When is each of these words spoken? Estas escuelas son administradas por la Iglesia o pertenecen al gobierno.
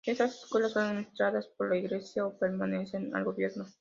Estas 0.03 0.33
escuelas 0.41 0.71
son 0.71 0.81
administradas 0.83 1.47
por 1.55 1.69
la 1.69 1.77
Iglesia 1.77 2.25
o 2.25 2.35
pertenecen 2.35 3.15
al 3.15 3.23
gobierno. 3.23 3.67